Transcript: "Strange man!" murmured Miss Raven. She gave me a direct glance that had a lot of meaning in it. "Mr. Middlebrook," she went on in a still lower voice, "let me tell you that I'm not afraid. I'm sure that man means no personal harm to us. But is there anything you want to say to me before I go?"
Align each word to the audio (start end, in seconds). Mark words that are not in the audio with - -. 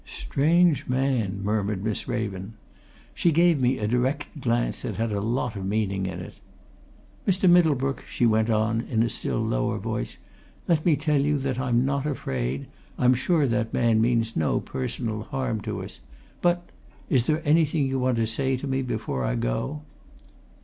"Strange 0.03 0.87
man!" 0.89 1.41
murmured 1.43 1.83
Miss 1.83 2.07
Raven. 2.07 2.55
She 3.13 3.31
gave 3.31 3.61
me 3.61 3.77
a 3.77 3.87
direct 3.87 4.41
glance 4.41 4.81
that 4.81 4.95
had 4.95 5.11
a 5.11 5.21
lot 5.21 5.55
of 5.55 5.63
meaning 5.63 6.07
in 6.07 6.19
it. 6.19 6.39
"Mr. 7.27 7.47
Middlebrook," 7.47 8.03
she 8.09 8.25
went 8.25 8.49
on 8.49 8.81
in 8.89 9.03
a 9.03 9.09
still 9.11 9.39
lower 9.43 9.77
voice, 9.77 10.17
"let 10.67 10.83
me 10.87 10.95
tell 10.95 11.21
you 11.21 11.37
that 11.37 11.59
I'm 11.59 11.85
not 11.85 12.07
afraid. 12.07 12.65
I'm 12.97 13.13
sure 13.13 13.45
that 13.45 13.75
man 13.75 14.01
means 14.01 14.35
no 14.35 14.59
personal 14.59 15.21
harm 15.21 15.61
to 15.61 15.83
us. 15.83 15.99
But 16.41 16.67
is 17.07 17.27
there 17.27 17.43
anything 17.45 17.85
you 17.85 17.99
want 17.99 18.17
to 18.17 18.25
say 18.25 18.57
to 18.57 18.65
me 18.65 18.81
before 18.81 19.23
I 19.23 19.35
go?" 19.35 19.83